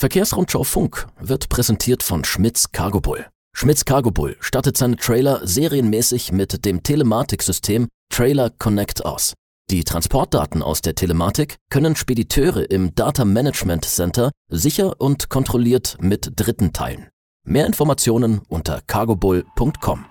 [0.00, 3.26] Verkehrsrundschau Funk wird präsentiert von Schmitz Cargo Bull.
[3.54, 9.34] Schmitz Cargo Bull stattet seine Trailer serienmäßig mit dem Telematiksystem Trailer Connect aus.
[9.70, 16.32] Die Transportdaten aus der Telematik können Spediteure im Data Management Center sicher und kontrolliert mit
[16.34, 17.10] Dritten teilen.
[17.44, 20.06] Mehr Informationen unter cargobull.com.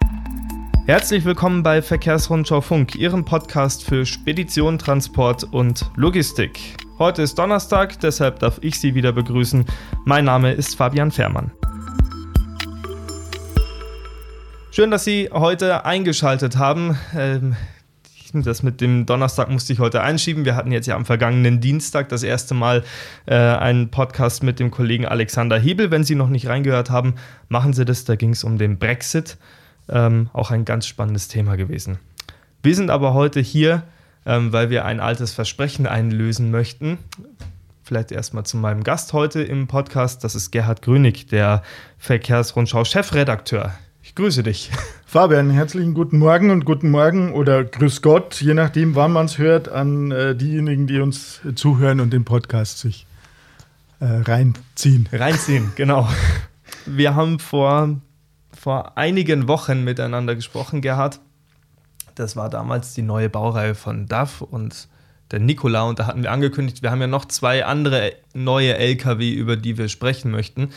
[0.90, 6.78] Herzlich willkommen bei Verkehrsrundschau Funk, Ihrem Podcast für Spedition, Transport und Logistik.
[6.98, 9.66] Heute ist Donnerstag, deshalb darf ich Sie wieder begrüßen.
[10.06, 11.52] Mein Name ist Fabian Fährmann.
[14.72, 16.98] Schön, dass Sie heute eingeschaltet haben.
[17.16, 17.56] Ähm,
[18.34, 20.44] das mit dem Donnerstag musste ich heute einschieben.
[20.44, 22.84] Wir hatten jetzt ja am vergangenen Dienstag das erste Mal
[23.28, 25.92] äh, einen Podcast mit dem Kollegen Alexander Hebel.
[25.92, 27.14] Wenn Sie noch nicht reingehört haben,
[27.48, 28.06] machen Sie das.
[28.06, 29.38] Da ging es um den Brexit.
[29.90, 32.00] Ähm, auch ein ganz spannendes Thema gewesen.
[32.62, 33.84] Wir sind aber heute hier
[34.26, 36.98] ähm, weil wir ein altes Versprechen einlösen möchten.
[37.84, 40.24] Vielleicht erstmal zu meinem Gast heute im Podcast.
[40.24, 41.64] Das ist Gerhard Grünig, der
[41.98, 43.74] Verkehrsrundschau-Chefredakteur.
[44.04, 44.72] Ich grüße dich.
[45.06, 49.40] Fabian, herzlichen guten Morgen und guten Morgen oder Grüß Gott, je nachdem, wann man es
[49.40, 53.08] hört, an äh, diejenigen, die uns zuhören und den Podcast sich
[54.00, 55.10] äh, reinziehen.
[55.12, 56.08] Reinziehen, genau.
[56.86, 58.00] Wir haben vor,
[58.60, 61.22] vor einigen Wochen miteinander gesprochen, Gerhard.
[62.16, 64.90] Das war damals die neue Baureihe von DAF und
[65.32, 65.84] der Nikola.
[65.84, 69.78] Und da hatten wir angekündigt, wir haben ja noch zwei andere neue LKW, über die
[69.78, 70.72] wir sprechen möchten.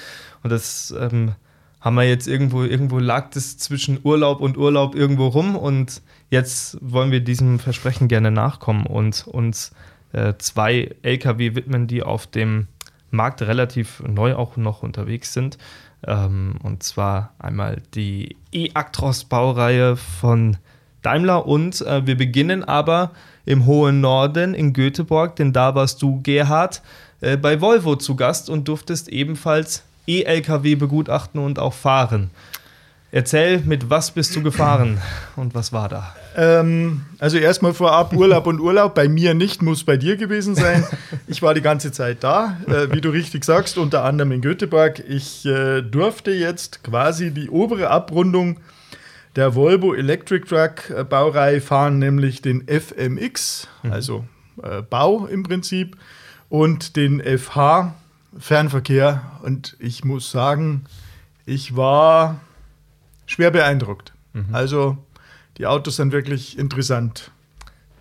[0.45, 1.33] Und das ähm,
[1.81, 5.57] haben wir jetzt irgendwo, irgendwo lag das zwischen Urlaub und Urlaub irgendwo rum.
[5.57, 9.73] Und jetzt wollen wir diesem Versprechen gerne nachkommen und uns
[10.13, 12.69] äh, zwei LKW widmen, die auf dem
[13.11, 15.59] Markt relativ neu auch noch unterwegs sind.
[16.07, 20.57] Ähm, und zwar einmal die E-Actros-Baureihe von
[21.03, 23.11] Daimler und äh, wir beginnen aber
[23.45, 26.83] im hohen Norden in Göteborg, denn da warst du, Gerhard,
[27.21, 32.31] äh, bei Volvo zu Gast und durftest ebenfalls E-Lkw begutachten und auch fahren.
[33.15, 34.99] Erzähl, mit was bist du gefahren
[35.37, 36.17] und was war da?
[36.35, 38.95] Ähm, also erstmal vorab Urlaub und Urlaub.
[38.95, 40.83] Bei mir nicht, muss bei dir gewesen sein.
[41.27, 45.03] Ich war die ganze Zeit da, äh, wie du richtig sagst, unter anderem in Göteborg.
[45.07, 48.61] Ich äh, durfte jetzt quasi die obere Abrundung
[49.37, 53.93] der Volvo Electric Truck äh, Baureihe fahren, nämlich den FMX, mhm.
[53.93, 54.25] also
[54.63, 55.99] äh, Bau im Prinzip,
[56.49, 57.95] und den FH
[58.39, 59.21] Fernverkehr.
[59.43, 60.87] Und ich muss sagen,
[61.45, 62.41] ich war
[63.33, 64.13] schwer beeindruckt.
[64.33, 64.47] Mhm.
[64.53, 64.99] Also
[65.59, 67.31] die Autos sind wirklich interessant.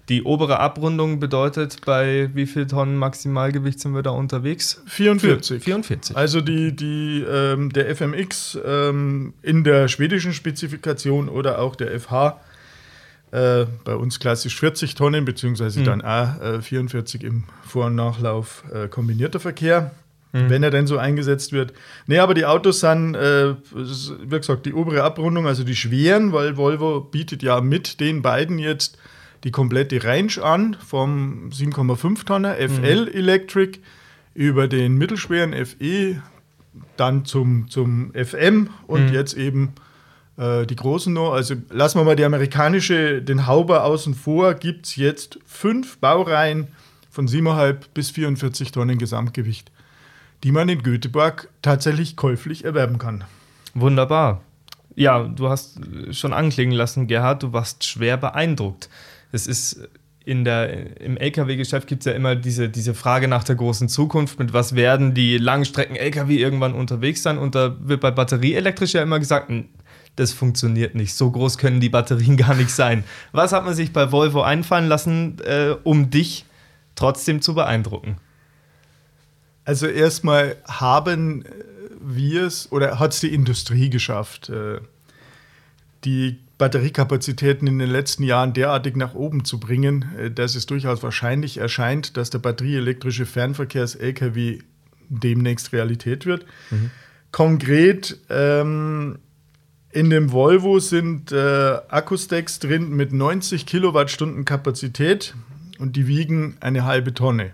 [0.10, 4.82] Die obere Abrundung bedeutet, bei wie viel Tonnen Maximalgewicht sind wir da unterwegs?
[4.88, 5.64] 44.
[5.64, 6.18] 44.
[6.18, 12.42] Also die, die, ähm, der FMX ähm, in der schwedischen Spezifikation oder auch der FH,
[13.32, 15.86] äh, bei uns klassisch 40 Tonnen, beziehungsweise mhm.
[15.86, 19.92] dann auch äh, 44 im Vor- und Nachlauf äh, kombinierter Verkehr.
[20.34, 20.50] Mhm.
[20.50, 21.74] Wenn er denn so eingesetzt wird.
[22.08, 26.56] Nee, aber die Autos sind, äh, wie gesagt, die obere Abrundung, also die schweren, weil
[26.56, 28.98] Volvo bietet ja mit den beiden jetzt
[29.44, 33.14] die komplette Range an, vom 7,5 Tonner FL mhm.
[33.14, 33.80] Electric
[34.34, 36.22] über den mittelschweren FE,
[36.96, 39.14] dann zum, zum FM und mhm.
[39.14, 39.74] jetzt eben
[40.38, 41.34] äh, die großen noch.
[41.34, 46.68] Also lassen wir mal die amerikanische, den Hauber außen vor, gibt es jetzt fünf Baureihen
[47.10, 49.72] von 7,5 bis 44 Tonnen Gesamtgewicht,
[50.44, 53.24] die man in Göteborg tatsächlich käuflich erwerben kann.
[53.74, 54.42] Wunderbar.
[54.96, 55.80] Ja, du hast
[56.12, 58.90] schon anklingen lassen, Gerhard, du warst schwer beeindruckt
[59.32, 59.88] es ist
[60.24, 64.38] in der, im Lkw-Geschäft gibt es ja immer diese, diese Frage nach der großen Zukunft,
[64.38, 67.40] mit was werden die Langstrecken-Lkw irgendwann unterwegs sein.
[67.40, 69.52] Und da wird bei batterieelektrisch ja immer gesagt,
[70.16, 71.16] das funktioniert nicht.
[71.16, 73.04] So groß können die Batterien gar nicht sein.
[73.32, 76.46] Was hat man sich bei Volvo einfallen lassen, äh, um dich
[76.94, 78.18] trotzdem zu beeindrucken?
[79.66, 81.46] Also erstmal haben
[82.00, 84.80] wir es oder hat es die Industrie geschafft, äh,
[86.04, 91.04] die Batteriekapazitäten in den letzten Jahren derartig nach oben zu bringen, äh, dass es durchaus
[91.04, 94.60] wahrscheinlich erscheint, dass der batterieelektrische Fernverkehrs-Lkw
[95.10, 96.46] demnächst Realität wird.
[96.70, 96.92] Mhm.
[97.32, 99.20] Konkret ähm,
[99.92, 105.34] in dem Volvo sind äh, Akkustacks drin mit 90 Kilowattstunden Kapazität
[105.80, 107.52] und die wiegen eine halbe Tonne.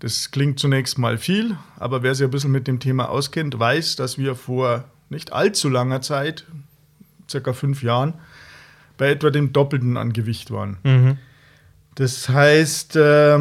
[0.00, 3.96] Das klingt zunächst mal viel, aber wer sich ein bisschen mit dem Thema auskennt, weiß,
[3.96, 6.44] dass wir vor nicht allzu langer Zeit,
[7.28, 8.14] circa fünf Jahren,
[8.96, 10.78] bei etwa dem Doppelten an Gewicht waren.
[10.84, 11.18] Mhm.
[11.94, 13.38] Das heißt, äh,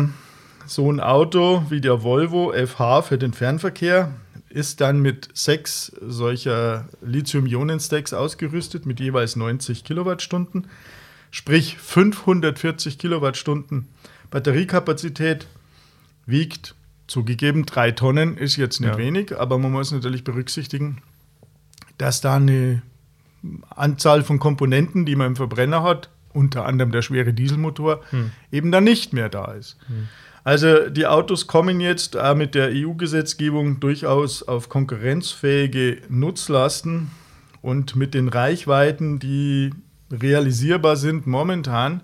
[0.66, 4.14] so ein Auto wie der Volvo FH für den Fernverkehr
[4.50, 10.68] ist dann mit sechs solcher Lithium-Ionen-Stacks ausgerüstet mit jeweils 90 Kilowattstunden,
[11.30, 13.88] sprich 540 Kilowattstunden
[14.32, 15.48] Batteriekapazität,
[16.28, 16.76] wiegt
[17.08, 18.98] Zugegeben, drei Tonnen ist jetzt nicht Ja.
[18.98, 21.02] wenig, aber man muss natürlich berücksichtigen,
[21.98, 22.82] dass da eine
[23.70, 28.02] Anzahl von Komponenten, die man im Verbrenner hat, unter anderem der schwere Dieselmotor,
[28.52, 29.78] eben dann nicht mehr da ist.
[30.44, 37.12] Also die Autos kommen jetzt äh, mit der EU-Gesetzgebung durchaus auf konkurrenzfähige Nutzlasten
[37.62, 39.72] und mit den Reichweiten, die
[40.12, 42.02] realisierbar sind momentan,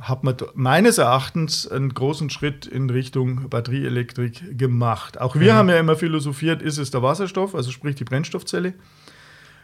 [0.00, 5.20] hat man meines Erachtens einen großen Schritt in Richtung Batterieelektrik gemacht.
[5.20, 8.74] Auch wir haben ja immer philosophiert, ist es der Wasserstoff, also sprich die Brennstoffzelle,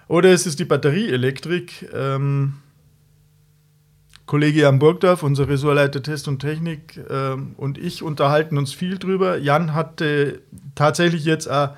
[0.08, 1.88] oder ist es die Batterieelektrik?
[1.92, 2.54] Ähm,
[4.26, 9.38] Kollege Jan Burgdorf, unser Ressortleiter Test und Technik, ähm, und ich unterhalten uns viel drüber.
[9.38, 10.42] Jan hatte
[10.74, 11.70] tatsächlich jetzt auch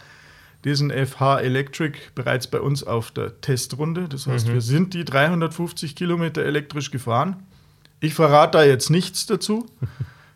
[0.64, 4.08] diesen FH Electric bereits bei uns auf der Testrunde.
[4.08, 7.37] Das heißt, wir sind die 350 Kilometer elektrisch gefahren.
[8.00, 9.66] Ich verrate da jetzt nichts dazu.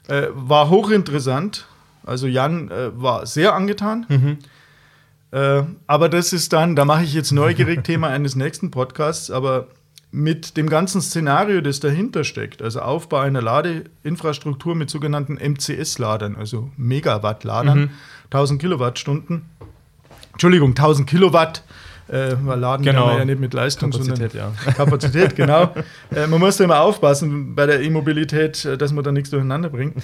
[0.09, 1.67] äh, war hochinteressant.
[2.05, 4.39] Also Jan äh, war sehr angetan.
[5.31, 9.69] Äh, aber das ist dann, da mache ich jetzt neugierig Thema eines nächsten Podcasts, aber
[10.11, 16.71] mit dem ganzen Szenario, das dahinter steckt, also Aufbau einer Ladeinfrastruktur mit sogenannten MCS-Ladern, also
[16.77, 17.91] Megawatt-Ladern,
[18.25, 19.47] 1000 Kilowattstunden,
[20.33, 21.65] Entschuldigung, 1000 Kilowatt,
[22.09, 23.01] äh, weil Laden Genau.
[23.01, 24.73] kann man ja nicht mit Leistung, Kapazität, sondern ja.
[24.73, 25.75] Kapazität, genau.
[26.15, 29.71] Äh, man muss da immer aufpassen bei der E-Mobilität, äh, dass man da nichts durcheinander
[29.71, 30.03] bringt.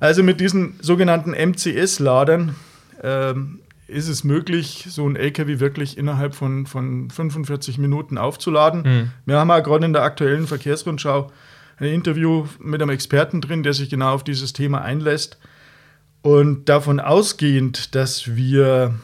[0.00, 2.54] Also mit diesen sogenannten MCS-Ladern
[3.02, 8.82] ähm, ist es möglich, so ein LKW wirklich innerhalb von, von 45 Minuten aufzuladen.
[8.82, 9.10] Mhm.
[9.24, 11.30] Wir haben ja gerade in der aktuellen Verkehrsrundschau
[11.78, 15.38] ein Interview mit einem Experten drin, der sich genau auf dieses Thema einlässt.
[16.20, 18.94] Und davon ausgehend, dass wir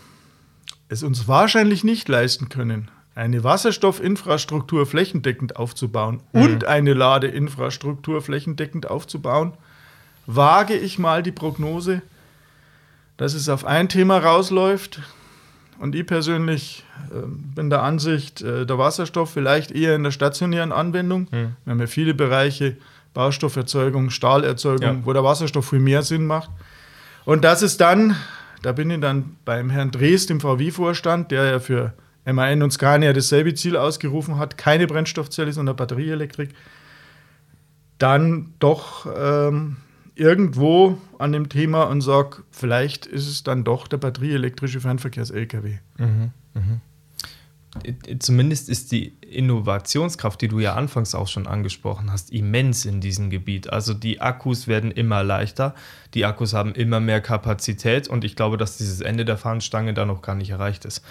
[0.95, 9.53] es uns wahrscheinlich nicht leisten können, eine Wasserstoffinfrastruktur flächendeckend aufzubauen und eine Ladeinfrastruktur flächendeckend aufzubauen,
[10.27, 12.03] wage ich mal die Prognose,
[13.17, 15.01] dass es auf ein Thema rausläuft.
[15.79, 20.73] Und ich persönlich äh, bin der Ansicht, äh, der Wasserstoff vielleicht eher in der stationären
[20.73, 21.29] Anwendung.
[21.31, 22.77] Wir haben ja viele Bereiche,
[23.13, 25.07] Baustofferzeugung, Stahlerzeugung, Ja.
[25.07, 26.51] wo der Wasserstoff viel mehr Sinn macht.
[27.25, 28.17] Und das ist dann,
[28.65, 31.93] da bin ich dann beim Herrn Drees, dem VW-Vorstand, der ja für
[32.25, 36.51] MAN und Scania dasselbe Ziel ausgerufen hat, keine Brennstoffzelle, sondern Batterieelektrik,
[37.99, 39.77] dann doch ähm,
[40.15, 45.79] irgendwo an dem Thema und sage, vielleicht ist es dann doch der batterieelektrische Fernverkehrs-LKW.
[48.21, 53.31] Zumindest ist die Innovationskraft, die du ja anfangs auch schon angesprochen hast, immens in diesem
[53.31, 53.71] Gebiet.
[53.71, 55.75] Also die Akkus werden immer leichter,
[56.15, 60.07] die Akkus haben immer mehr Kapazität und ich glaube, dass dieses Ende der Fahnenstange da
[60.07, 61.03] noch gar nicht erreicht ist.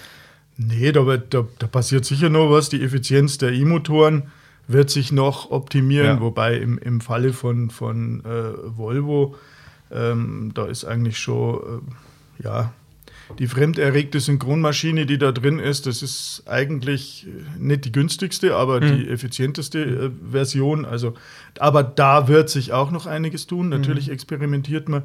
[0.55, 2.69] Nee, da, wird, da, da passiert sicher noch was.
[2.69, 4.31] Die Effizienz der E-Motoren
[4.67, 6.21] wird sich noch optimieren, Ja.
[6.21, 9.35] wobei im, im Falle von, von äh, Volvo,
[9.91, 11.81] ähm, da ist eigentlich schon,
[12.39, 12.71] äh, ja,
[13.39, 18.79] die fremderregte Synchronmaschine, die da drin ist, das ist eigentlich äh, nicht die günstigste, aber
[18.79, 20.85] die effizienteste äh, Version.
[20.85, 21.13] Also,
[21.59, 23.69] aber da wird sich auch noch einiges tun.
[23.69, 25.03] Natürlich experimentiert man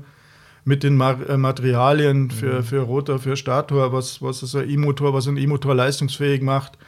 [0.65, 5.15] mit den Mar äh, Materialien für, für Rotor, für Stator, was, was so ein E-Motor,
[5.15, 6.79] was ein E-Motor leistungsfähig macht.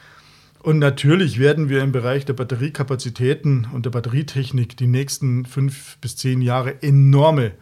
[0.61, 6.15] Und natürlich werden wir im Bereich der Batteriekapazitäten und der Batterietechnik die nächsten fünf bis
[6.17, 7.53] zehn Jahre enorme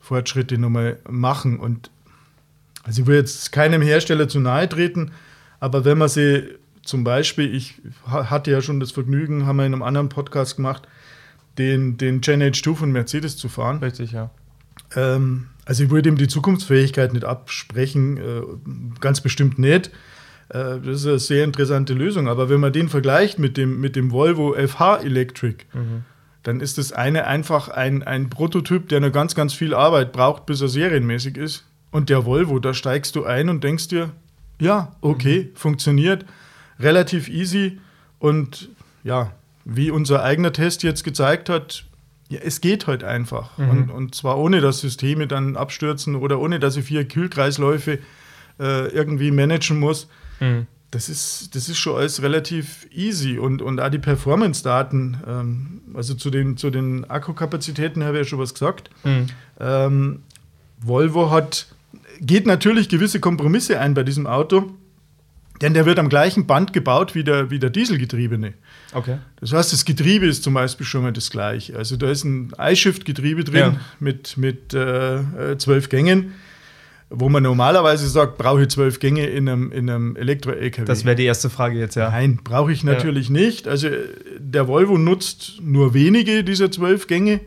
[0.00, 1.58] Fortschritte nochmal machen.
[1.58, 1.90] Und
[2.90, 5.12] also ich will jetzt keinem Hersteller zu nahe treten,
[5.60, 6.42] aber wenn man sie
[6.82, 7.80] zum Beispiel, ich
[8.10, 10.88] ha- hatte ja schon das Vergnügen, haben wir in einem anderen Podcast gemacht,
[11.56, 13.78] den, den Gen H2 von Mercedes zu fahren.
[13.78, 14.30] Richtig, ja.
[14.96, 18.40] Ähm, also ich würde ihm die Zukunftsfähigkeit nicht absprechen, äh,
[18.98, 19.92] ganz bestimmt nicht.
[20.48, 22.26] Äh, das ist eine sehr interessante Lösung.
[22.28, 25.64] Aber wenn man den vergleicht mit dem, mit dem Volvo FH Electric,
[26.42, 30.46] dann ist das eine einfach ein, ein Prototyp, der noch ganz, ganz viel Arbeit braucht,
[30.46, 31.66] bis er serienmäßig ist.
[31.90, 34.10] Und der Volvo, da steigst du ein und denkst dir,
[34.60, 36.24] ja, okay, funktioniert,
[36.78, 37.78] relativ easy
[38.18, 38.68] und
[39.02, 39.32] ja,
[39.64, 41.84] wie unser eigener Test jetzt gezeigt hat,
[42.28, 43.58] ja, es geht halt einfach.
[43.70, 47.98] Und, und zwar ohne, dass Systeme dann abstürzen oder ohne, dass ich vier Kühlkreisläufe
[48.60, 50.06] äh, irgendwie managen muss.
[50.92, 56.14] Das ist, das ist schon alles relativ easy und, und auch die Performance-Daten, ähm, also
[56.14, 58.90] zu den, zu den Akkukapazitäten habe ich ja schon was gesagt.
[59.60, 60.22] Ähm,
[60.82, 61.66] Volvo hat,
[62.20, 64.72] geht natürlich gewisse Kompromisse ein bei diesem Auto,
[65.60, 68.54] denn der wird am gleichen Band gebaut wie der, wie der Dieselgetriebene.
[68.92, 69.18] Okay.
[69.40, 71.76] Das heißt, das Getriebe ist zum Beispiel schon mal das gleiche.
[71.76, 73.80] Also da ist ein iShift-Getriebe drin Ja.
[73.98, 76.32] mit, mit äh, äh, zwölf Gängen,
[77.10, 80.86] wo man normalerweise sagt, brauche ich zwölf Gänge in einem, in einem Elektro-LKW.
[80.86, 82.08] Das wäre die erste Frage jetzt, ja.
[82.10, 83.68] Nein, brauche ich natürlich nicht.
[83.68, 83.98] Also äh,
[84.38, 87.40] der Volvo nutzt nur wenige dieser zwölf Gänge,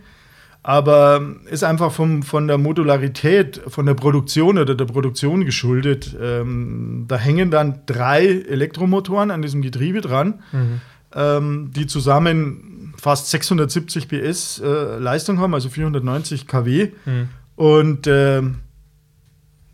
[0.63, 6.15] aber ist einfach vom, von der Modularität, von der Produktion oder der Produktion geschuldet.
[6.19, 10.79] Ähm, da hängen dann drei Elektromotoren an diesem Getriebe dran, mhm.
[11.13, 16.91] ähm, die zusammen fast 670 PS äh, Leistung haben, also 490 kW.
[17.05, 17.27] Mhm.
[17.57, 18.41] Und äh,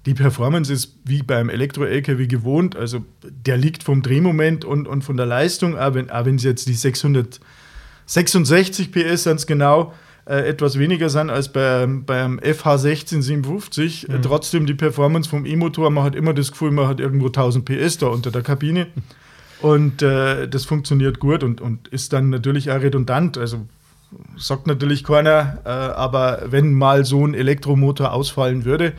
[0.08, 5.18] die Performance ist wie beim Elektro-LKW gewohnt, also der liegt vom Drehmoment und, und von
[5.18, 9.94] der Leistung, auch wenn, es jetzt die 666 PS sind genau,
[10.30, 14.08] äh, etwas weniger sind als beim, beim FH1657.
[14.08, 14.16] Mhm.
[14.16, 17.66] Äh, trotzdem die Performance vom E-Motor, man hat immer das Gefühl, man hat irgendwo 1000
[17.66, 18.88] PS da unter der Kabine.
[19.62, 23.40] Und äh, das funktioniert gut und, und ist dann natürlich auch redundant.
[23.40, 23.68] Also
[24.38, 28.94] sagt natürlich keiner, äh, aber wenn mal so ein Elektromotor ausfallen würde,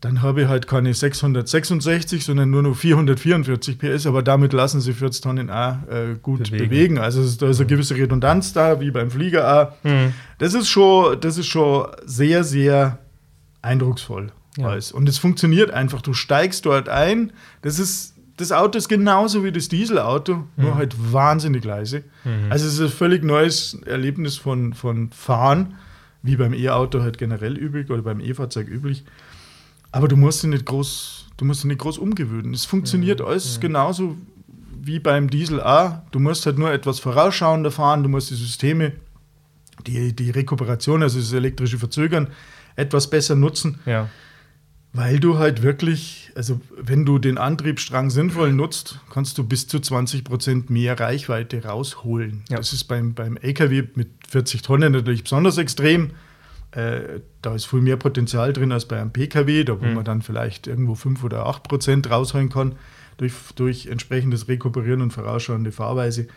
[0.00, 4.94] dann habe ich halt keine 666, sondern nur noch 444 PS, aber damit lassen sie
[4.94, 6.68] 40 Tonnen auch äh, gut bewegen.
[6.68, 6.98] bewegen.
[6.98, 9.84] Also da ist eine gewisse Redundanz da, wie beim Flieger auch.
[9.84, 10.14] Mhm.
[10.38, 12.98] Das, ist schon, das ist schon sehr, sehr
[13.60, 14.32] eindrucksvoll.
[14.56, 14.74] Ja.
[14.92, 16.00] Und es funktioniert einfach.
[16.00, 17.32] Du steigst dort ein.
[17.62, 20.46] Das ist das Auto ist genauso wie das Dieselauto, mhm.
[20.56, 22.04] nur halt wahnsinnig leise.
[22.24, 22.50] Mhm.
[22.50, 25.74] Also es ist ein völlig neues Erlebnis von, von Fahren,
[26.22, 29.04] wie beim E-Auto halt generell üblich oder beim E-Fahrzeug üblich.
[29.92, 32.54] Aber du musst dich nicht groß, du musst dich nicht groß umgewöhnen.
[32.54, 33.60] Es funktioniert ja, alles ja.
[33.60, 34.16] genauso
[34.82, 36.04] wie beim Diesel A.
[36.10, 38.92] Du musst halt nur etwas vorausschauender fahren, du musst die Systeme,
[39.86, 42.28] die, die Rekuperation, also das elektrische Verzögern,
[42.76, 43.78] etwas besser nutzen.
[43.86, 44.08] Ja.
[44.92, 49.78] Weil du halt wirklich, also wenn du den Antriebsstrang sinnvoll nutzt, kannst du bis zu
[49.78, 52.42] 20 Prozent mehr Reichweite rausholen.
[52.48, 52.56] Ja.
[52.56, 56.10] Das ist beim, beim LKW mit 40 Tonnen natürlich besonders extrem.
[56.72, 59.94] Äh, da ist viel mehr Potenzial drin als bei einem PKW, da wo mhm.
[59.94, 62.76] man dann vielleicht irgendwo 5 oder 8 Prozent rausholen kann
[63.16, 66.28] durch, durch entsprechendes Rekuperieren und vorausschauende Fahrweise.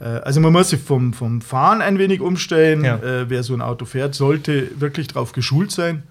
[0.00, 2.84] Äh, also man muss sich vom, vom Fahren ein wenig umstellen.
[2.84, 2.96] Ja.
[2.96, 6.02] Äh, wer so ein Auto fährt, sollte wirklich darauf geschult sein.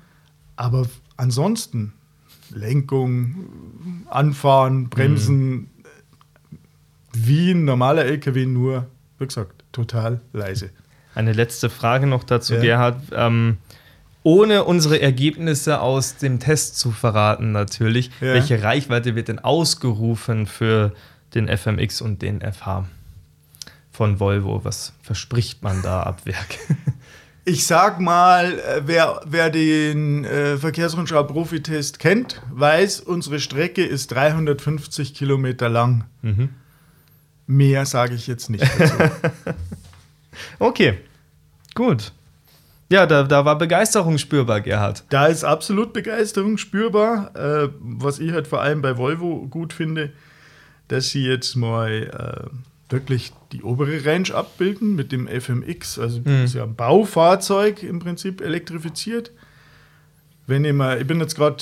[0.56, 1.94] Aber ansonsten
[2.52, 5.68] Lenkung, Anfahren, Bremsen, mhm.
[7.14, 8.88] wie ein normaler LKW, nur,
[9.20, 10.70] wie gesagt, total leise.
[11.16, 12.62] Eine letzte Frage noch dazu, ja.
[12.62, 13.02] Gerhard.
[13.14, 13.58] Ähm,
[14.24, 18.10] ohne unsere Ergebnisse aus dem Test zu verraten, natürlich.
[18.22, 18.34] Ja.
[18.34, 20.94] Welche Reichweite wird denn ausgerufen für
[21.34, 22.86] den FMX und den FH
[23.92, 24.64] von Volvo?
[24.64, 26.58] Was verspricht man da ab Werk?
[27.48, 35.14] Ich sag mal, äh, wer, wer den äh, Verkehrsrundschau-Profitest kennt, weiß, unsere Strecke ist 350
[35.14, 36.06] Kilometer lang.
[36.24, 36.50] Mhm.
[37.46, 38.96] Mehr sage ich jetzt nicht dazu.
[40.60, 41.00] okay,
[41.74, 42.12] gut.
[42.90, 45.04] Ja, da, da war Begeisterung spürbar, Gerhard.
[45.10, 47.36] Da ist absolut Begeisterung spürbar.
[47.36, 50.14] Äh, was ich halt vor allem bei Volvo gut finde,
[50.88, 55.98] dass sie jetzt mal äh, wirklich die obere Range abbilden mit dem FMX.
[55.98, 56.26] Also mhm.
[56.26, 59.32] das ist ja ein Baufahrzeug im Prinzip elektrifiziert.
[60.46, 61.58] Wenn ich mal, ich bin jetzt gerade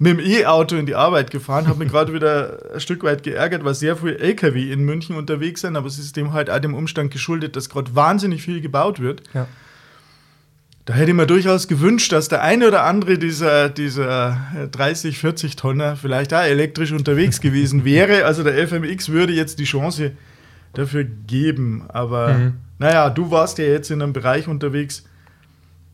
[0.00, 3.64] mit dem E-Auto in die Arbeit gefahren, habe mich gerade wieder ein Stück weit geärgert,
[3.64, 6.74] weil sehr viele LKW in München unterwegs sind, aber es ist dem halt auch dem
[6.74, 9.22] Umstand geschuldet, dass gerade wahnsinnig viel gebaut wird.
[9.34, 9.46] Ja.
[10.86, 14.38] Da hätte ich mir durchaus gewünscht, dass der eine oder andere dieser, dieser
[14.72, 18.24] 30, 40 Tonner vielleicht auch elektrisch unterwegs gewesen wäre.
[18.24, 20.12] Also der FMX würde jetzt die Chance
[20.72, 21.84] dafür geben.
[21.88, 22.54] Aber mhm.
[22.78, 25.04] naja, du warst ja jetzt in einem Bereich unterwegs,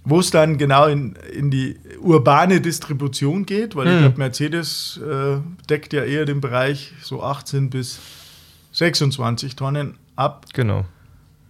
[0.09, 3.93] wo es dann genau in, in die urbane Distribution geht, weil mhm.
[3.93, 7.99] ich glaube, Mercedes äh, deckt ja eher den Bereich so 18 bis
[8.73, 10.47] 26 Tonnen ab.
[10.55, 10.87] Genau.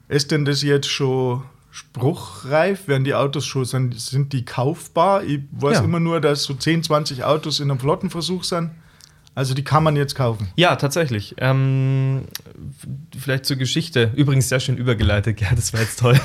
[0.09, 2.89] Ist denn das jetzt schon spruchreif?
[2.89, 5.23] Werden die Autos schon, sind, sind die kaufbar?
[5.23, 5.85] Ich weiß ja.
[5.85, 8.71] immer nur, dass so 10, 20 Autos in einem Flottenversuch sind.
[9.37, 10.49] Also die kann man jetzt kaufen.
[10.57, 11.35] Ja, tatsächlich.
[11.37, 12.23] Ähm,
[13.15, 14.11] vielleicht zur Geschichte.
[14.17, 16.19] Übrigens sehr schön übergeleitet, ja, das war jetzt toll.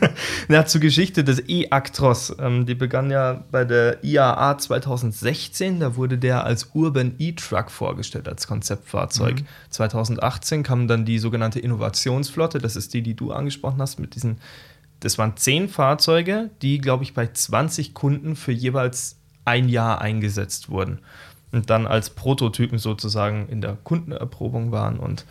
[0.48, 2.34] ja, zur Geschichte des E-Actros.
[2.40, 5.78] Ähm, die begann ja bei der IAA 2016.
[5.78, 9.42] Da wurde der als Urban E-Truck vorgestellt, als Konzeptfahrzeug.
[9.42, 9.46] Mhm.
[9.70, 12.58] 2018 kam dann die sogenannte Innovationsflotte.
[12.58, 14.38] Das ist die, die du angesprochen hast, mit diesen.
[14.98, 20.68] Das waren zehn Fahrzeuge, die, glaube ich, bei 20 Kunden für jeweils ein Jahr eingesetzt
[20.68, 20.98] wurden
[21.52, 25.24] und dann als Prototypen sozusagen in der Kundenerprobung waren und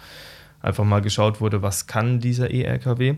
[0.62, 3.16] einfach mal geschaut wurde, was kann dieser E-LKW.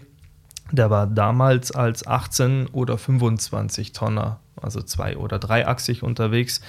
[0.71, 6.59] Der war damals als 18 oder 25 Tonner, also zwei- oder dreiachsig unterwegs.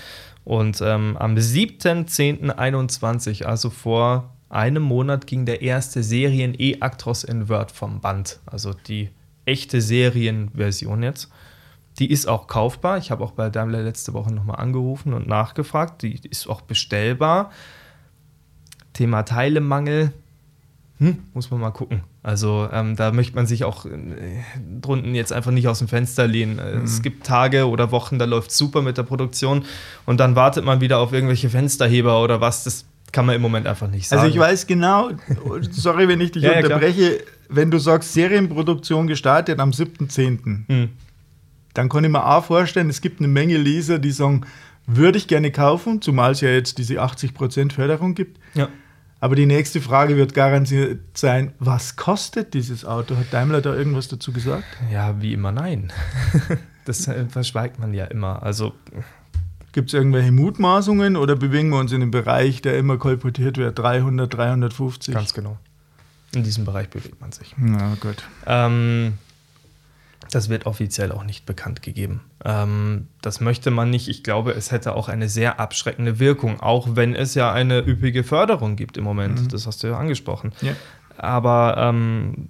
[0.45, 8.01] Und ähm, am 7.10.21, also vor einem Monat, ging der erste Serien E-Actros Invert vom
[8.01, 9.11] Band, also die
[9.45, 11.29] echte Serienversion jetzt.
[11.99, 12.99] Die ist auch kaufbar.
[12.99, 16.03] Ich habe auch bei Daimler letzte Woche nochmal angerufen und nachgefragt.
[16.03, 17.51] Die ist auch bestellbar.
[18.93, 20.13] Thema Teilemangel.
[20.99, 22.03] hm, muss man mal gucken.
[22.23, 23.91] Also ähm, da möchte man sich auch äh,
[24.81, 26.57] drunten jetzt einfach nicht aus dem Fenster lehnen.
[26.57, 26.85] Mhm.
[26.85, 29.65] Es gibt Tage oder Wochen, da läuft super mit der Produktion
[30.07, 32.65] und dann wartet man wieder auf irgendwelche Fensterheber oder was.
[32.65, 34.23] Das kann man im Moment einfach nicht sagen.
[34.23, 35.11] Also ich weiß genau,
[35.71, 40.91] sorry, wenn ich dich ja, unterbreche, ja, wenn du sagst, Serienproduktion gestartet am 7.10., hm.
[41.79, 44.45] Dann kann ich mir auch vorstellen, es gibt eine Menge Leser, die sagen,
[44.87, 48.41] würde ich gerne kaufen, zumal es ja jetzt diese 80% Förderung gibt.
[48.55, 48.69] Ja.
[49.21, 53.17] Aber die nächste Frage wird garantiert sein, was kostet dieses Auto?
[53.17, 54.65] Hat Daimler da irgendwas dazu gesagt?
[54.93, 55.93] Ja, wie immer nein.
[56.85, 58.43] das äh, verschweigt man ja immer.
[58.43, 58.75] Also
[59.71, 63.79] Gibt es irgendwelche Mutmaßungen oder bewegen wir uns in dem Bereich, der immer kolportiert wird,
[63.79, 65.15] 300, 350?
[65.15, 65.59] Ganz genau.
[66.35, 67.55] In diesem Bereich bewegt man sich.
[67.57, 68.17] Na gut.
[68.47, 69.15] Ähm,
[70.31, 72.21] das wird offiziell auch nicht bekannt gegeben.
[72.45, 74.09] Ähm, das möchte man nicht.
[74.09, 78.25] Ich glaube, es hätte auch eine sehr abschreckende Wirkung, auch wenn es ja eine üppige
[78.25, 79.43] Förderung gibt im Moment.
[79.43, 79.49] Mhm.
[79.49, 80.53] Das hast du ja angesprochen.
[80.61, 80.73] Ja.
[81.17, 82.49] Aber ähm,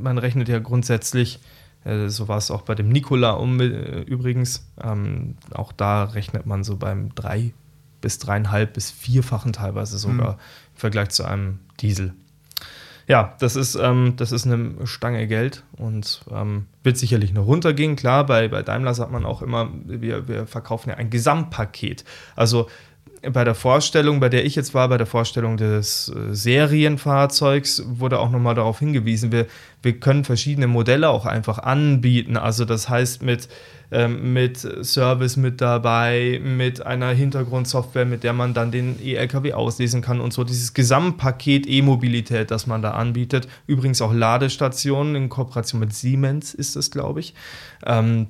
[0.00, 1.40] man rechnet ja grundsätzlich,
[1.84, 6.46] äh, so war es auch bei dem Nikola um, äh, übrigens, ähm, auch da rechnet
[6.46, 7.52] man so beim drei
[8.00, 10.38] bis dreieinhalb bis vierfachen teilweise sogar mhm.
[10.74, 12.14] im Vergleich zu einem Diesel
[13.12, 17.94] ja, das ist, ähm, das ist eine Stange Geld und ähm, wird sicherlich noch runtergehen.
[17.94, 22.06] Klar, bei, bei Daimler sagt man auch immer, wir, wir verkaufen ja ein Gesamtpaket.
[22.36, 22.68] Also
[23.30, 28.18] bei der Vorstellung, bei der ich jetzt war, bei der Vorstellung des äh, Serienfahrzeugs, wurde
[28.18, 29.46] auch nochmal darauf hingewiesen, wir,
[29.82, 32.36] wir können verschiedene Modelle auch einfach anbieten.
[32.36, 33.48] Also das heißt mit
[33.92, 40.00] ähm, mit Service mit dabei, mit einer Hintergrundsoftware, mit der man dann den E-LKW auslesen
[40.00, 43.48] kann und so dieses Gesamtpaket E-Mobilität, das man da anbietet.
[43.66, 47.34] Übrigens auch Ladestationen in Kooperation mit Siemens ist es, glaube ich.
[47.84, 48.28] Ähm,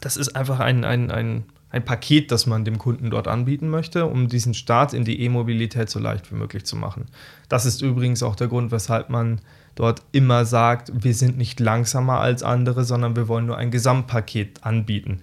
[0.00, 4.04] das ist einfach ein, ein, ein, ein Paket, das man dem Kunden dort anbieten möchte,
[4.04, 7.06] um diesen Start in die E-Mobilität so leicht wie möglich zu machen.
[7.48, 9.40] Das ist übrigens auch der Grund, weshalb man
[9.74, 14.62] dort immer sagt, wir sind nicht langsamer als andere, sondern wir wollen nur ein Gesamtpaket
[14.62, 15.22] anbieten.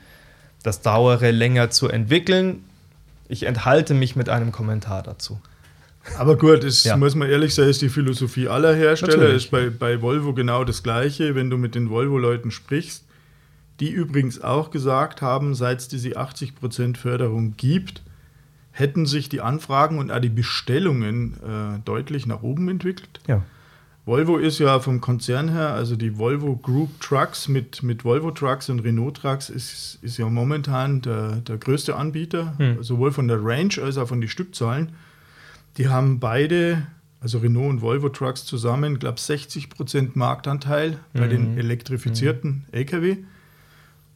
[0.63, 2.63] Das dauere länger zu entwickeln.
[3.27, 5.39] Ich enthalte mich mit einem Kommentar dazu.
[6.17, 6.97] Aber gut, das ja.
[6.97, 9.17] muss man ehrlich sagen, ist die Philosophie aller Hersteller.
[9.17, 9.43] Natürlich.
[9.45, 11.35] Ist bei, bei Volvo genau das Gleiche.
[11.35, 13.03] Wenn du mit den Volvo-Leuten sprichst,
[13.79, 18.01] die übrigens auch gesagt haben, seit es diese 80% Förderung gibt,
[18.71, 23.19] hätten sich die Anfragen und auch die Bestellungen äh, deutlich nach oben entwickelt.
[23.27, 23.43] Ja.
[24.05, 28.69] Volvo ist ja vom Konzern her, also die Volvo Group Trucks mit, mit Volvo Trucks
[28.69, 32.81] und Renault Trucks ist, ist ja momentan der, der größte Anbieter, hm.
[32.81, 34.93] sowohl von der Range als auch von den Stückzahlen.
[35.77, 36.87] Die haben beide,
[37.21, 41.29] also Renault und Volvo Trucks zusammen, glaube ich, 60 Prozent Marktanteil bei mhm.
[41.29, 42.79] den elektrifizierten mhm.
[42.79, 43.17] Lkw.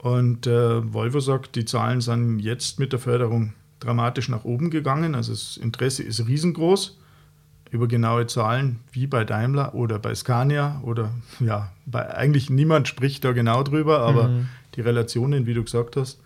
[0.04, 5.16] Und äh, Volvo sagt, die Zahlen sind jetzt mit der Förderung dramatisch nach oben gegangen.
[5.16, 7.00] Also das Interesse ist riesengroß
[7.72, 13.24] über genaue Zahlen wie bei Daimler oder bei Scania oder ja, bei eigentlich niemand spricht
[13.24, 14.50] da genau drüber, aber mhm.
[14.76, 16.20] die Relationen, wie du gesagt hast,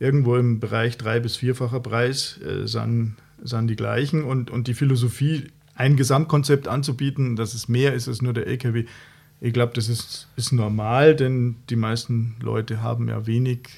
[0.00, 4.74] irgendwo im Bereich drei- bis vierfacher Preis äh, sind, sind die gleichen und, und die
[4.74, 8.86] Philosophie, ein Gesamtkonzept anzubieten, dass es mehr ist als nur der LKW,
[9.40, 13.68] ich glaube, das ist, ist normal, denn die meisten Leute haben ja wenig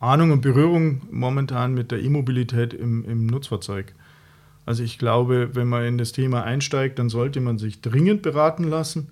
[0.00, 3.94] Ahnung und Berührung momentan mit der E-Mobilität im, im Nutzfahrzeug.
[4.66, 8.64] Also ich glaube, wenn man in das Thema einsteigt, dann sollte man sich dringend beraten
[8.64, 9.10] lassen.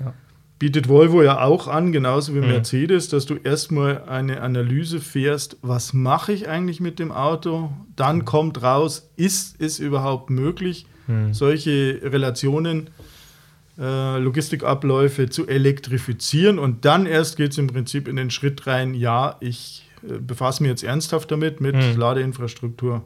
[0.00, 0.14] Ja.
[0.58, 2.48] Bietet Volvo ja auch an, genauso wie mhm.
[2.48, 7.72] Mercedes, dass du erstmal eine Analyse fährst, was mache ich eigentlich mit dem Auto?
[7.94, 8.24] Dann mhm.
[8.24, 11.34] kommt raus, ist es überhaupt möglich, mhm.
[11.34, 12.90] solche Relationen, äh,
[13.76, 16.58] Logistikabläufe zu elektrifizieren?
[16.58, 20.62] Und dann erst geht es im Prinzip in den Schritt rein, ja, ich äh, befasse
[20.62, 21.96] mich jetzt ernsthaft damit, mit mhm.
[21.96, 23.04] Ladeinfrastruktur.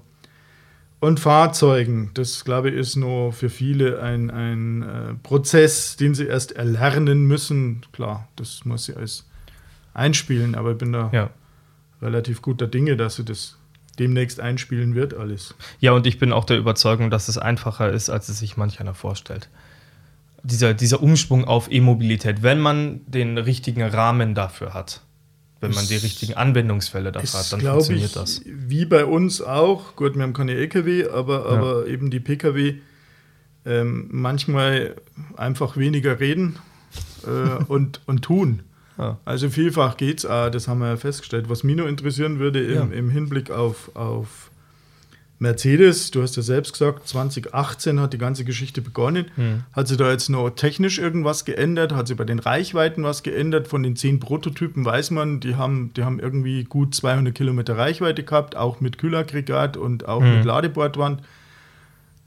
[0.98, 6.26] Und Fahrzeugen, das glaube ich, ist nur für viele ein, ein äh, Prozess, den sie
[6.26, 7.82] erst erlernen müssen.
[7.92, 9.28] Klar, das muss sie alles
[9.92, 11.30] einspielen, aber ich bin da ja.
[12.00, 13.58] relativ guter Dinge, dass sie das
[13.98, 15.54] demnächst einspielen wird, alles.
[15.80, 18.80] Ja, und ich bin auch der Überzeugung, dass es einfacher ist, als es sich manch
[18.80, 19.48] einer vorstellt.
[20.46, 25.02] Dieser, dieser Umschwung auf E-Mobilität, wenn man den richtigen Rahmen dafür hat.
[25.60, 28.42] Wenn man die richtigen Anwendungsfälle dafür hat, dann funktioniert ich, das.
[28.44, 29.96] Wie bei uns auch.
[29.96, 32.74] Gut, wir haben keine LKW, aber, aber eben die Pkw
[33.66, 34.94] ähm, manchmal
[35.36, 36.56] einfach weniger reden
[37.26, 38.62] äh, und, und tun.
[38.98, 39.18] Ja.
[39.24, 41.48] Also vielfach geht es auch, das haben wir ja festgestellt.
[41.48, 42.98] Was mich nur interessieren würde im, ja.
[42.98, 44.50] im Hinblick auf, auf
[45.38, 49.26] Mercedes, du hast ja selbst gesagt, 2018 hat die ganze Geschichte begonnen.
[49.34, 49.64] Hm.
[49.72, 51.92] Hat sie da jetzt noch technisch irgendwas geändert?
[51.92, 53.68] Hat sie bei den Reichweiten was geändert?
[53.68, 58.22] Von den zehn Prototypen weiß man, die haben, die haben irgendwie gut 200 Kilometer Reichweite
[58.22, 60.36] gehabt, auch mit Kühlaggregat und auch hm.
[60.36, 61.22] mit Ladebordwand.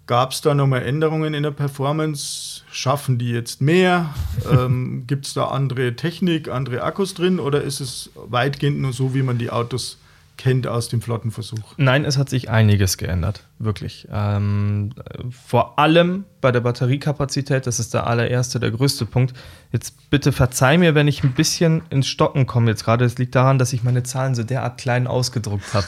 [0.05, 2.61] Gab es da nochmal Änderungen in der Performance?
[2.71, 4.13] Schaffen die jetzt mehr?
[4.51, 9.15] ähm, Gibt es da andere Technik, andere Akkus drin oder ist es weitgehend nur so,
[9.15, 9.97] wie man die Autos
[10.39, 11.73] kennt aus dem Flottenversuch?
[11.75, 14.07] Nein, es hat sich einiges geändert, wirklich.
[14.09, 14.91] Ähm,
[15.29, 19.33] vor allem bei der Batteriekapazität, das ist der allererste, der größte Punkt.
[19.73, 23.03] Jetzt bitte verzeih mir, wenn ich ein bisschen ins Stocken komme jetzt gerade.
[23.03, 25.87] Das liegt daran, dass ich meine Zahlen so derart klein ausgedruckt habe.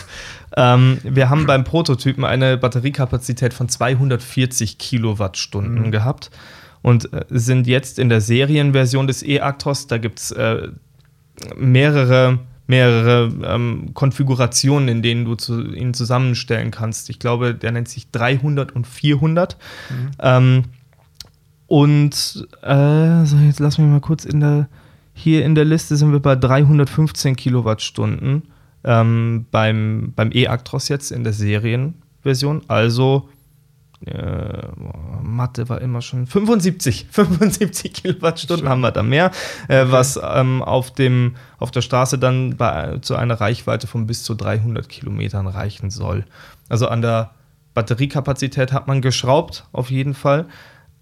[0.57, 5.91] ähm, wir haben beim Prototypen eine Batteriekapazität von 240 Kilowattstunden mhm.
[5.91, 6.29] gehabt
[6.81, 10.67] und äh, sind jetzt in der Serienversion des E-Actros, da gibt es äh,
[11.55, 12.39] mehrere
[12.71, 17.09] mehrere ähm, Konfigurationen, in denen du zu, ihn zusammenstellen kannst.
[17.09, 19.57] Ich glaube, der nennt sich 300 und 400.
[19.89, 20.11] Mhm.
[20.19, 20.63] Ähm,
[21.67, 24.69] und äh, so, jetzt lass mich mal kurz in der
[25.13, 28.43] hier in der Liste sind wir bei 315 Kilowattstunden
[28.83, 32.61] ähm, beim, beim E-Actros jetzt in der Serienversion.
[32.69, 33.29] Also
[34.05, 34.67] äh,
[35.21, 39.31] Mathe war immer schon 75, 75 Kilowattstunden haben wir da mehr,
[39.67, 39.91] äh, okay.
[39.91, 44.33] was ähm, auf, dem, auf der Straße dann bei, zu einer Reichweite von bis zu
[44.33, 46.25] 300 Kilometern reichen soll.
[46.69, 47.31] Also an der
[47.73, 50.45] Batteriekapazität hat man geschraubt, auf jeden Fall.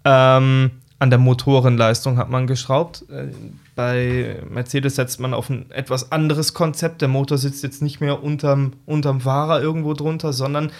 [0.04, 3.06] Ähm, an der Motorenleistung hat man geschraubt.
[3.10, 3.28] Äh,
[3.74, 7.00] bei Mercedes setzt man auf ein etwas anderes Konzept.
[7.00, 10.70] Der Motor sitzt jetzt nicht mehr unterm, unterm Fahrer irgendwo drunter, sondern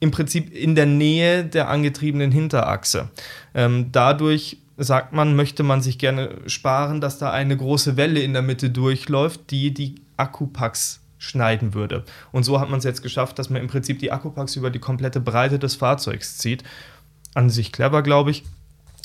[0.00, 3.08] im Prinzip in der Nähe der angetriebenen Hinterachse.
[3.54, 8.34] Ähm, dadurch sagt man, möchte man sich gerne sparen, dass da eine große Welle in
[8.34, 12.04] der Mitte durchläuft, die die Akkupacks schneiden würde.
[12.30, 14.78] Und so hat man es jetzt geschafft, dass man im Prinzip die Akkupacks über die
[14.78, 16.62] komplette Breite des Fahrzeugs zieht.
[17.34, 18.44] An sich clever, glaube ich.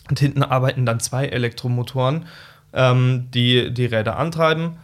[0.10, 2.26] Und hinten arbeiten dann zwei Elektromotoren,
[2.74, 4.78] ähm, die die Räder antreiben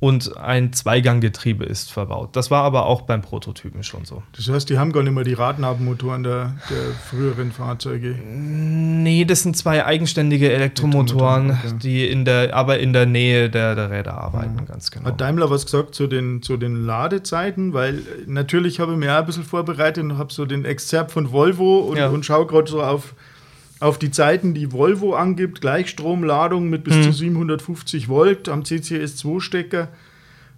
[0.00, 2.30] und ein Zweiganggetriebe ist verbaut.
[2.34, 4.22] Das war aber auch beim Prototypen schon so.
[4.34, 8.16] Das heißt, die haben gar nicht mehr die Radnabenmotoren der, der früheren Fahrzeuge?
[8.24, 11.74] Nee, das sind zwei eigenständige Elektromotoren, okay.
[11.82, 14.64] die in der, aber in der Nähe der, der Räder arbeiten, ja.
[14.64, 15.04] ganz genau.
[15.04, 17.74] Hat Daimler was gesagt zu den, zu den Ladezeiten?
[17.74, 21.10] Weil äh, natürlich habe ich mir auch ein bisschen vorbereitet und habe so den Exzerpt
[21.10, 22.08] von Volvo und, ja.
[22.08, 23.14] und schaue gerade so auf
[23.80, 27.02] auf die Zeiten, die Volvo angibt, Gleichstromladung mit bis mhm.
[27.04, 29.88] zu 750 Volt am CCS2-Stecker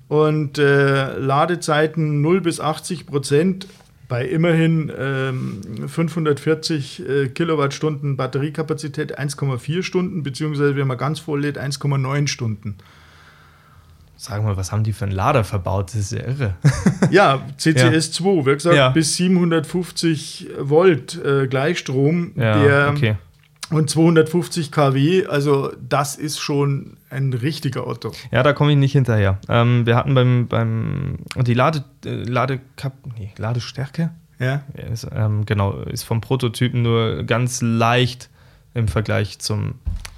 [0.09, 3.67] und äh, Ladezeiten 0 bis 80 Prozent
[4.09, 11.59] bei immerhin ähm, 540 äh, Kilowattstunden Batteriekapazität 1,4 Stunden, beziehungsweise wenn man ganz voll lädt,
[11.59, 12.77] 1,9 Stunden.
[14.23, 15.89] Sag mal, was haben die für einen Lader verbaut?
[15.89, 16.55] Das ist ja irre.
[17.11, 18.91] ja, CCS2, wie gesagt, ja.
[18.91, 22.31] bis 750 Volt äh, Gleichstrom.
[22.37, 23.17] Ja, der, okay.
[23.71, 28.13] Und 250 kW, also das ist schon ein richtiger Otto.
[28.31, 29.41] Ja, da komme ich nicht hinterher.
[29.49, 34.11] Ähm, wir hatten beim, beim die Lade, äh, Ladekap, nee, Ladestärke.
[34.39, 34.63] Ja.
[34.93, 38.31] Ist, ähm, genau, ist vom Prototypen nur ganz leicht
[38.73, 39.75] im Vergleich zum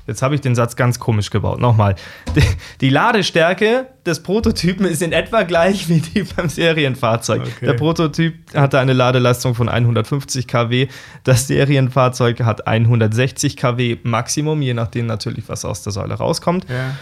[0.06, 1.60] Jetzt habe ich den Satz ganz komisch gebaut.
[1.60, 1.94] Nochmal.
[2.36, 2.42] Die,
[2.80, 7.42] die, Ladestärke des Prototypen ist in etwa gleich wie die beim Serienfahrzeug.
[7.42, 7.66] Okay.
[7.66, 10.88] Der Prototyp hatte eine Ladeleistung von 150 kW.
[11.24, 16.66] Das Serienfahrzeug hat 160 kW Maximum, je nachdem natürlich, was aus der Säule rauskommt.
[16.68, 16.94] Ja.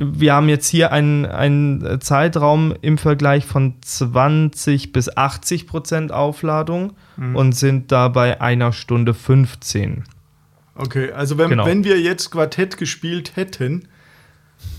[0.00, 6.92] Wir haben jetzt hier einen, einen Zeitraum im Vergleich von 20 bis 80 Prozent Aufladung
[7.16, 7.34] mhm.
[7.34, 10.04] und sind dabei einer Stunde 15.
[10.78, 11.66] Okay, also wenn, genau.
[11.66, 13.88] wenn wir jetzt Quartett gespielt hätten,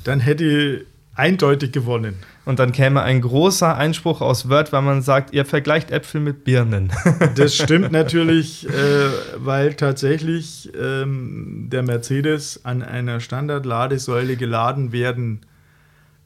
[0.06, 2.16] dann hätte ich eindeutig gewonnen.
[2.46, 6.46] Und dann käme ein großer Einspruch aus Word, weil man sagt, ihr vergleicht Äpfel mit
[6.46, 6.92] Birnen.
[7.36, 8.72] Das stimmt natürlich, äh,
[9.38, 15.42] weil tatsächlich ähm, der Mercedes an einer Standardladesäule geladen werden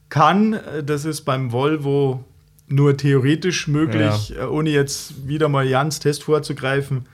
[0.10, 0.60] kann.
[0.86, 2.24] Das ist beim Volvo
[2.68, 4.44] nur theoretisch möglich, ja.
[4.44, 7.08] Äh, ohne jetzt wieder mal Jans Test vorzugreifen.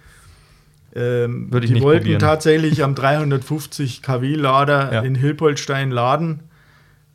[0.96, 2.20] Ähm, Würde ich die nicht wollten probieren.
[2.20, 5.02] tatsächlich am 350 kW Lader ja.
[5.02, 6.42] in Hilpoltstein laden.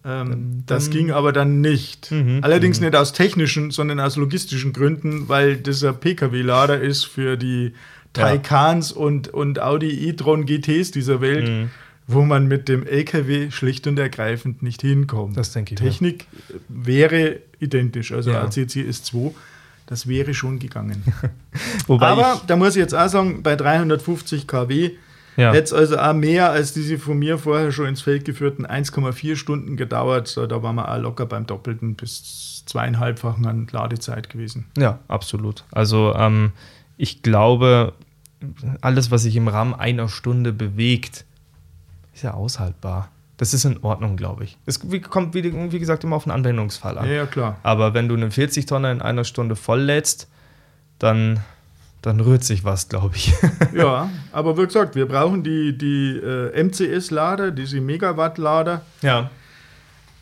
[0.04, 2.10] Ähm, das ging aber dann nicht.
[2.10, 2.40] Mhm.
[2.42, 2.86] Allerdings mhm.
[2.86, 7.72] nicht aus technischen, sondern aus logistischen Gründen, weil dieser PKW-Lader ist für die
[8.12, 8.96] Taycans ja.
[8.96, 11.70] und, und Audi e-tron GTs dieser Welt, mhm.
[12.06, 15.36] wo man mit dem LKW schlicht und ergreifend nicht hinkommt.
[15.36, 15.80] Das denke ich.
[15.80, 16.56] Technik ja.
[16.68, 18.42] wäre identisch, also ja.
[18.42, 19.32] ACC S2
[19.86, 21.02] das wäre schon gegangen.
[21.88, 24.92] Aber da muss ich jetzt auch sagen, bei 350 kW
[25.36, 25.52] ja.
[25.52, 29.36] hätte es also auch mehr als diese von mir vorher schon ins Feld geführten 1,4
[29.36, 30.36] Stunden gedauert.
[30.36, 34.66] Da waren wir auch locker beim Doppelten bis zweieinhalbfachen an Ladezeit gewesen.
[34.78, 35.64] Ja, absolut.
[35.70, 36.52] Also ähm,
[36.96, 37.92] ich glaube,
[38.80, 41.24] alles, was sich im Rahmen einer Stunde bewegt,
[42.14, 43.10] ist ja aushaltbar.
[43.36, 44.58] Das ist in Ordnung, glaube ich.
[44.64, 47.08] Es kommt, wie, wie, gesagt, immer auf den Anwendungsfall an.
[47.08, 47.58] Ja, ja, klar.
[47.62, 50.28] Aber wenn du einen 40-Tonner in einer Stunde voll lädst,
[51.00, 51.40] dann
[52.04, 53.32] dann rührt sich was, glaube ich.
[53.74, 58.82] ja, aber wie gesagt, wir brauchen die, die äh, MCS-Lader, diese Megawatt-Lader.
[59.00, 59.30] Ja.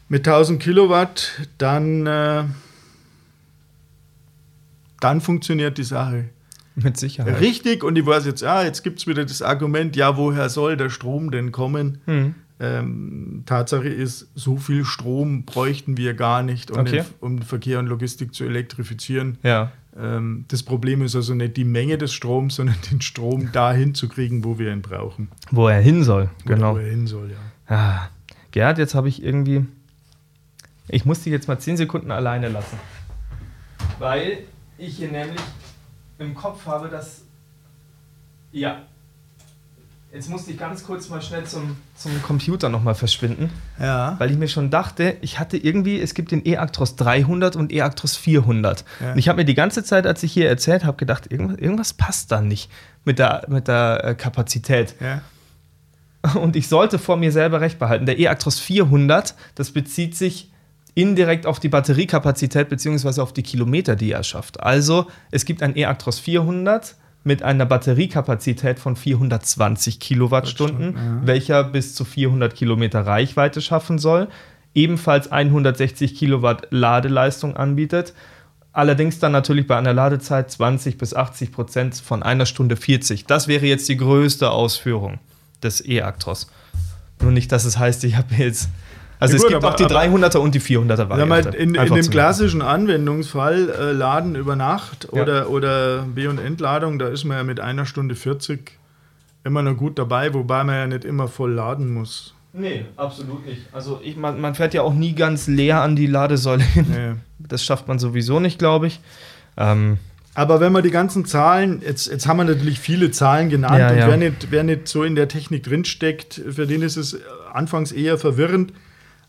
[0.08, 2.44] Mit 1000 Kilowatt, dann, äh,
[5.00, 6.28] dann funktioniert die Sache.
[6.76, 7.40] Mit Sicherheit.
[7.40, 10.76] Richtig, und ich weiß jetzt, ah, jetzt gibt es wieder das Argument, ja, woher soll
[10.76, 12.00] der Strom denn kommen?
[12.06, 12.36] Hm.
[12.60, 16.98] Ähm, Tatsache ist, so viel Strom bräuchten wir gar nicht, um, Okay.
[16.98, 19.38] den, um Verkehr und Logistik zu elektrifizieren.
[19.42, 19.72] Ja.
[19.98, 24.08] Ähm, das Problem ist also nicht die Menge des Stroms, sondern den Strom dahin zu
[24.08, 25.28] kriegen, wo wir ihn brauchen.
[25.50, 26.30] Wo er hin soll.
[26.44, 26.74] Oder Genau.
[26.74, 27.74] Wo er hin soll, ja.
[27.74, 28.08] Ah.
[28.52, 29.66] Gerhard, jetzt habe ich irgendwie.
[30.88, 32.78] Ich muss dich jetzt mal 10 Sekunden alleine lassen.
[33.98, 34.40] Weil
[34.78, 35.40] ich hier nämlich
[36.18, 37.22] im Kopf habe, dass.
[38.52, 38.82] Ja.
[40.14, 43.48] Jetzt musste ich ganz kurz mal schnell zum, zum Computer nochmal verschwinden,
[43.80, 44.14] Ja.
[44.18, 48.16] weil ich mir schon dachte, ich hatte irgendwie, es gibt den E-Actros 300 und E-Actros
[48.18, 48.84] 400.
[49.00, 49.12] Ja.
[49.12, 51.94] Und ich habe mir die ganze Zeit, als ich hier erzählt habe, gedacht, irgendwas, irgendwas
[51.94, 52.70] passt da nicht
[53.04, 54.94] mit der, mit der äh, Kapazität.
[55.00, 55.22] ja.
[56.34, 58.06] Und ich sollte vor mir selber recht behalten.
[58.06, 60.52] Der E-Actros 400, das bezieht sich
[60.94, 63.20] indirekt auf die Batteriekapazität bzw.
[63.22, 64.60] auf die Kilometer, die er schafft.
[64.60, 71.26] Also es gibt ein E-Actros 400 mit einer Batteriekapazität von 420 Kilowattstunden, Wattstunden, ja.
[71.26, 74.28] welcher bis zu 400 Kilometer Reichweite schaffen soll.
[74.74, 78.14] Ebenfalls 160 Kilowatt Ladeleistung anbietet.
[78.72, 83.26] Allerdings dann natürlich bei einer Ladezeit 20 bis 80 Prozent von einer Stunde 40.
[83.26, 85.18] Das wäre jetzt die größte Ausführung
[85.62, 86.50] des E-Actros.
[87.20, 88.68] Nur nicht, dass es heißt, ich habe jetzt.
[89.22, 91.50] Also Ja es gut, gibt aber- auch die aber- 300er und die 400er Sag Variante.
[91.50, 95.22] mal, in, in dem klassischen Anwendungsfall, äh, Laden über Nacht Ja.
[95.22, 98.72] oder, oder B- und Entladung, da ist man ja mit einer Stunde 40
[99.44, 102.34] immer noch gut dabei, wobei man ja nicht immer voll laden muss.
[102.52, 103.62] Nee, absolut nicht.
[103.72, 106.86] Also ich, man, man fährt ja auch nie ganz leer an die Ladesäule hin.
[106.90, 107.12] Nee.
[107.38, 109.00] Das schafft man sowieso nicht, glaube ich.
[109.56, 109.98] Ähm,
[110.34, 113.90] Aber wenn man die ganzen Zahlen, jetzt, jetzt haben wir natürlich viele Zahlen genannt Ja,
[113.90, 114.06] und ja.
[114.08, 117.18] Wer, nicht, wer nicht so in der Technik drinsteckt, für den ist es
[117.52, 118.72] anfangs eher verwirrend.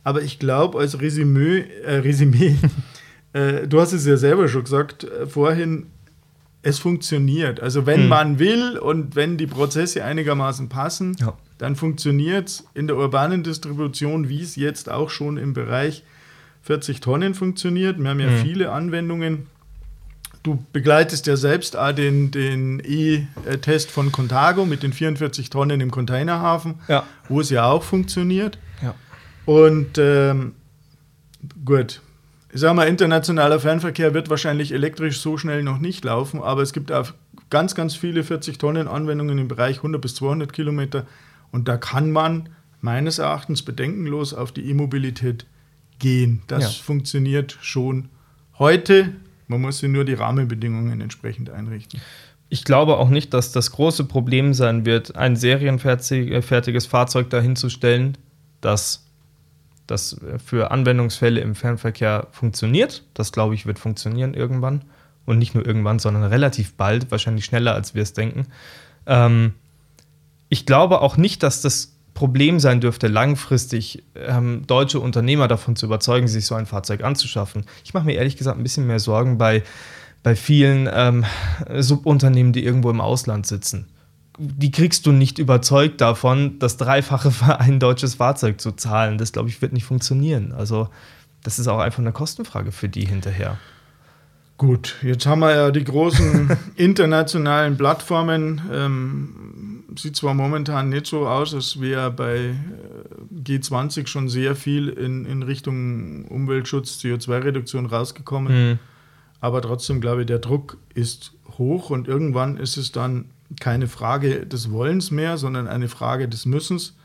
[0.03, 2.55] Aber ich glaube, als Resümee, äh, Resümee
[3.33, 5.87] äh, du hast es ja selber schon gesagt äh, vorhin,
[6.61, 7.59] es funktioniert.
[7.59, 8.07] Also wenn Hm.
[8.09, 11.33] man will und wenn die Prozesse einigermaßen passen, Ja.
[11.57, 16.03] dann funktioniert es in der urbanen Distribution, wie es jetzt auch schon im Bereich
[16.63, 17.99] 40 Tonnen funktioniert.
[17.99, 18.37] Wir haben ja Hm.
[18.37, 19.47] viele Anwendungen.
[20.43, 25.89] Du begleitest ja selbst auch den, den E-Test von Contago mit den 44 Tonnen im
[25.91, 27.03] Containerhafen, ja.
[27.29, 28.57] wo es ja auch funktioniert.
[29.45, 30.53] Und ähm,
[31.65, 32.01] gut,
[32.53, 36.71] ich sage mal, internationaler Fernverkehr wird wahrscheinlich elektrisch so schnell noch nicht laufen, aber es
[36.71, 37.13] gibt auch
[37.49, 41.05] ganz, ganz viele 40 Tonnen Anwendungen im Bereich 100 bis 200 Kilometer
[41.51, 42.49] und da kann man
[42.81, 45.45] meines Erachtens bedenkenlos auf die E-Mobilität
[45.99, 46.41] gehen.
[46.47, 46.83] Das Ja.
[46.83, 48.09] funktioniert schon
[48.59, 49.13] heute.
[49.47, 52.01] Man muss sich nur die Rahmenbedingungen entsprechend einrichten.
[52.49, 58.17] Ich glaube auch nicht, dass das große Problem sein wird, ein serienfertiges Fahrzeug dahinzustellen,
[58.61, 59.02] das,
[59.87, 63.03] das für Anwendungsfälle im Fernverkehr funktioniert.
[63.13, 64.85] Das, glaube ich, wird funktionieren irgendwann.
[65.25, 68.47] Und nicht nur irgendwann, sondern relativ bald, wahrscheinlich schneller, als wir es denken.
[69.05, 69.53] Ähm,
[70.49, 75.85] ich glaube auch nicht, dass das Problem sein dürfte, langfristig ähm, deutsche Unternehmer davon zu
[75.85, 77.65] überzeugen, sich so ein Fahrzeug anzuschaffen.
[77.83, 79.63] Ich mache mir ehrlich gesagt ein bisschen mehr Sorgen bei,
[80.21, 81.25] bei vielen ähm,
[81.79, 83.87] Subunternehmen, die irgendwo im Ausland sitzen.
[84.37, 89.17] Die kriegst du nicht überzeugt davon, das Dreifache für ein deutsches Fahrzeug zu zahlen.
[89.17, 90.51] Das, glaube ich, wird nicht funktionieren.
[90.51, 90.89] Also,
[91.43, 93.57] das ist auch einfach eine Kostenfrage für die hinterher.
[94.57, 98.61] Gut, jetzt haben wir ja die großen internationalen Plattformen.
[98.71, 102.53] Ähm, sieht zwar momentan nicht so aus, als wäre bei äh,
[103.43, 108.53] G20 schon sehr viel in, in Richtung Umweltschutz, CO2-Reduktion rausgekommen.
[108.53, 108.79] Hm.
[109.41, 113.25] Aber trotzdem glaube ich, der Druck ist hoch und irgendwann ist es dann
[113.59, 116.95] keine Frage des Wollens mehr, sondern eine Frage des Müssens.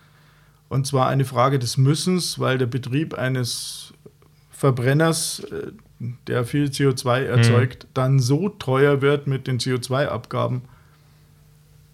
[0.68, 3.92] Und zwar eine Frage des Müssens, weil der Betrieb eines
[4.50, 5.72] Verbrenners, äh,
[6.26, 10.62] der viel CO2 erzeugt, dann so teuer wird mit den CO2-Abgaben,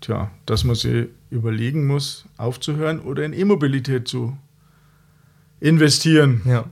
[0.00, 4.36] tja, dass man sich überlegen muss, aufzuhören oder in E-Mobilität zu
[5.60, 6.42] investieren.
[6.44, 6.64] Ja.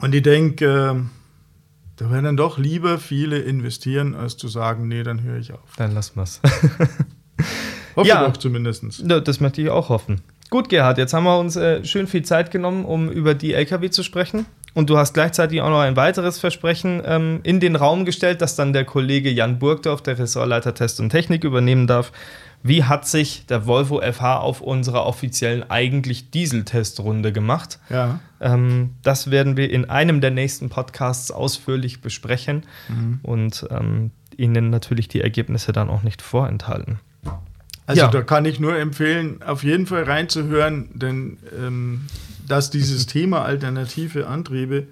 [0.00, 1.17] Und ich denke, äh,
[1.98, 5.74] da werden dann doch lieber viele investieren, als zu sagen, nee, dann höre ich auf.
[5.76, 6.40] Dann lassen wir es.
[7.96, 8.26] Hoffe Ja.
[8.26, 9.02] doch zumindest.
[9.20, 10.20] das möchte ich auch hoffen.
[10.50, 13.90] Gut, Gerhard, jetzt haben wir uns äh, schön viel Zeit genommen, um über die LKW
[13.90, 14.46] zu sprechen.
[14.74, 18.54] Und du hast gleichzeitig auch noch ein weiteres Versprechen ähm, in den Raum gestellt, das
[18.54, 22.12] dann der Kollege Jan Burgdorf, der Ressortleiter Test und Technik, übernehmen darf.
[22.62, 27.78] Wie hat sich der Volvo FH auf unserer offiziellen eigentlich Dieseltestrunde gemacht?
[27.88, 28.20] Ja.
[28.40, 33.20] Ähm, das werden wir in einem der nächsten Podcasts ausführlich besprechen Mhm.
[33.22, 37.00] und ähm, Ihnen natürlich die Ergebnisse dann auch nicht vorenthalten.
[37.86, 38.08] Also Ja.
[38.08, 42.06] da kann ich nur empfehlen, auf jeden Fall reinzuhören, denn ähm,
[42.48, 44.88] dass dieses Thema alternative Antriebe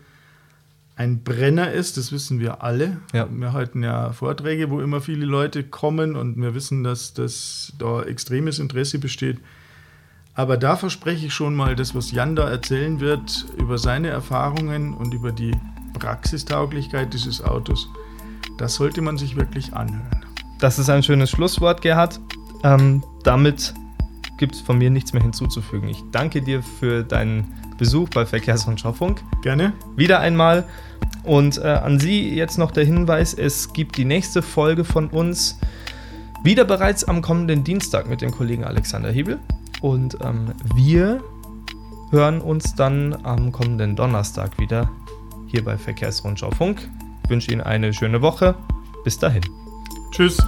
[0.97, 2.97] ein Brenner ist, das wissen wir alle.
[3.12, 3.29] Ja.
[3.31, 8.03] Wir halten ja Vorträge, wo immer viele Leute kommen und wir wissen, dass, dass da
[8.03, 9.38] extremes Interesse besteht.
[10.35, 14.95] Aber da verspreche ich schon mal, das, was Jan da erzählen wird über seine Erfahrungen
[14.95, 15.53] und über die
[15.99, 17.88] Praxistauglichkeit dieses Autos,
[18.59, 20.25] das sollte man sich wirklich anhören.
[20.59, 22.21] Das ist ein schönes Schlusswort, Gerhard.
[22.64, 23.75] Ähm, damit
[24.37, 25.88] gibt es von mir nichts mehr hinzuzufügen.
[25.88, 29.22] Ich danke dir für deinen Besuch bei Verkehrsrundschau Funk.
[29.42, 29.72] Gerne?
[29.96, 30.64] Wieder einmal.
[31.25, 35.59] Und äh, an Sie jetzt noch der Hinweis: Es gibt die nächste Folge von uns
[36.42, 39.38] wieder bereits am kommenden Dienstag mit dem Kollegen Alexander Hebel.
[39.81, 41.22] Und ähm, wir
[42.11, 44.88] hören uns dann am kommenden Donnerstag wieder
[45.49, 46.88] hier bei Verkehrsrundschau Funk.
[47.25, 48.55] Ich wünsche Ihnen eine schöne Woche.
[49.05, 49.42] Bis dahin.
[50.12, 50.38] Tschüss.